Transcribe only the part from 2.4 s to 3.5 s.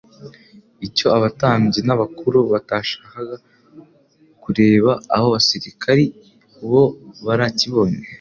batashakaga